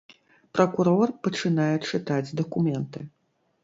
[0.57, 2.99] Пракурор пачынае чытаць дакументы.